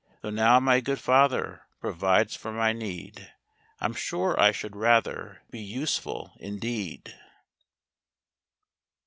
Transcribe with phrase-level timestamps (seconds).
[0.23, 3.31] Tho' now my good father provides for my need,
[3.79, 7.13] I'm sure I should rather be useful indeed.